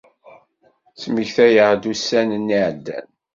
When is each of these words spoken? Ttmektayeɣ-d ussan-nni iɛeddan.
Ttmektayeɣ-d 0.91 1.83
ussan-nni 1.91 2.55
iɛeddan. 2.59 3.07